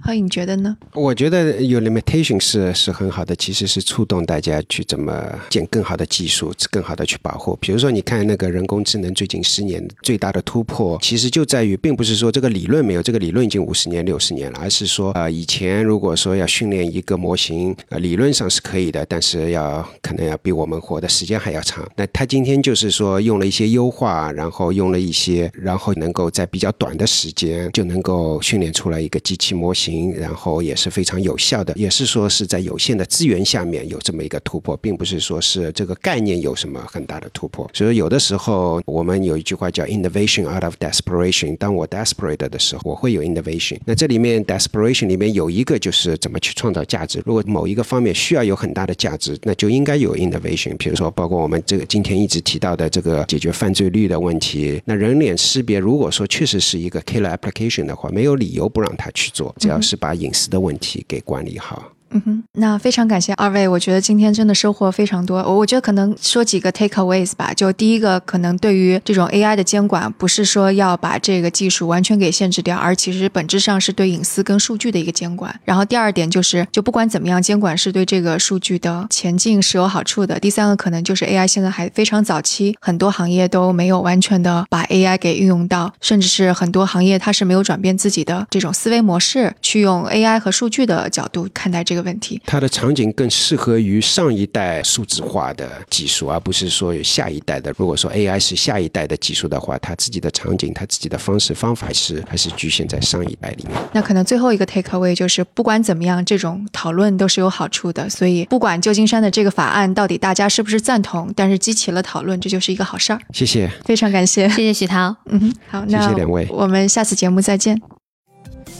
[0.00, 0.76] 好，你觉得呢？
[0.94, 5.12] 我觉得有 limitation 是是很好的，其实是触动大家去怎么
[5.50, 7.56] 建更好的技术，更好的去保护。
[7.60, 21.86] 比如说，你看那个人工智能最近十年最大的突破，其实就在于，并不是说这个理论没有，这个理论已经五十年、六十年了，而是说，呃，以前如果说要训练一个模型，呃，理论上是可以的，但是要可能要比我们活的时间还要长。
[21.96, 37.70] 那他今天就是说用了一些优化，然后用了一些，然后能够在比较短的时间就能够训练出来一个机器模型，行然后也是非常有效的，也是说是在有限的资源下面有这么一个突破，并不是说是这个概念有什么很大的突破。
[37.74, 41.54] 所以有的时候我们有一句话叫 innovation out of desperation。
[41.58, 43.78] 当我 desperate 的时候，我会有 innovation。
[43.84, 47.22] 那这里面 desperation 里面有一个就是怎么去创造价值。
[47.26, 50.76] 如果某一个方面需要有很大的价值，那就应该有 innovation。
[50.78, 61.95] 比如说，包括我们这个今天一直提到的这个解决犯罪率的问题，那人脸识别如果说确实是一个 killer application 的话，没有理由不让他去做，只要是把隐私的问题给管理好。
[62.10, 65.38] 嗯哼，那非常感谢二位，我觉得今天真的收获非常多。
[65.38, 67.52] 我我觉得可能说几个 takeaways 吧。
[67.52, 75.58] 就第一个，可能对于这种 AI 的监管，不是说要把这个技术完全给限制掉，而其实本质上是对隐私跟数据的一个监管。
[75.64, 80.38] 然后第二点就是，就不管怎么样，监管是对这个数据的前进是有好处的。
[80.38, 92.40] 第三个可能就是 AI 现在还非常早期，很多行业都没有完全的把 AI 给运用到，甚至是很多行业它是没有转变自己的这种思维模式，去用 AI 和数据的角度看待这问题。
[92.46, 97.72] 它的场景更适合于上一代数字化的技术，而不是说有下一代的。
[97.76, 103.76] 如果说 AI 是下一代的技术的话，它自己的场景、它自己的方式方法是还是局限在上一代里面。
[103.92, 108.08] 那可能最后一个 take away 就是，不管怎么样，这种讨论都是有好处的。
[108.08, 113.18] 所以，不管旧金山的这个法案到底大家是不是赞同，但是激起了讨论，这就是一个好事儿。
[113.32, 113.70] 谢谢。
[113.84, 114.48] 非常感谢。
[114.50, 115.14] 谢谢许涛。
[115.26, 117.95] 嗯哼，好，那谢谢两位我们下次节目再见。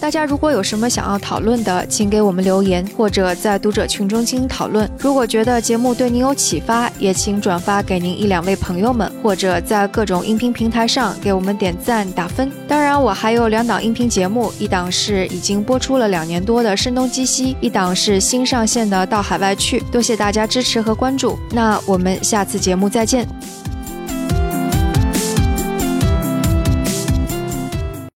[0.01, 4.89] 大家如果有什么想要讨论的，请给我们留言，或者在读者群中进行讨论。
[4.99, 12.51] 如果觉得节目对您有启发，也请转发给您一两位朋友们，或者在各种音频平台上给我们点赞打分。
[12.69, 19.81] 当然，我还有两档音频节目，一档是已经播出了两年多的《声东击西》，一档是新上线的《到海外去》。
[19.91, 23.27] 多谢大家支持和关注，那我们下次节目再见。